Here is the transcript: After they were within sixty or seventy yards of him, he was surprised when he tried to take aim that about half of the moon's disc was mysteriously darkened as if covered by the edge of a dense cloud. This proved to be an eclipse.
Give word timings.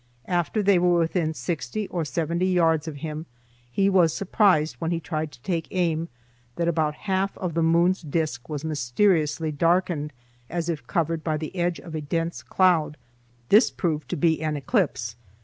After 0.25 0.63
they 0.63 0.79
were 0.79 0.97
within 0.97 1.35
sixty 1.35 1.87
or 1.89 2.03
seventy 2.05 2.47
yards 2.47 2.87
of 2.87 2.95
him, 3.05 3.27
he 3.71 3.87
was 3.87 4.11
surprised 4.11 4.77
when 4.79 4.89
he 4.89 4.99
tried 4.99 5.31
to 5.31 5.41
take 5.43 5.67
aim 5.69 6.09
that 6.55 6.67
about 6.67 6.95
half 7.05 7.37
of 7.37 7.53
the 7.53 7.61
moon's 7.61 8.01
disc 8.01 8.49
was 8.49 8.65
mysteriously 8.65 9.51
darkened 9.51 10.11
as 10.49 10.69
if 10.69 10.87
covered 10.87 11.23
by 11.23 11.37
the 11.37 11.55
edge 11.55 11.77
of 11.77 11.93
a 11.93 12.01
dense 12.01 12.41
cloud. 12.41 12.97
This 13.49 13.69
proved 13.69 14.09
to 14.09 14.15
be 14.17 14.41
an 14.41 14.57
eclipse. 14.57 15.15